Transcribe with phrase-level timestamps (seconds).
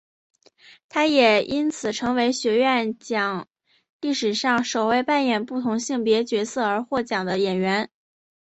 [0.89, 3.47] 她也因此成为学院奖
[3.99, 7.91] 历史上首位扮演不同性别角色而获奖的演员。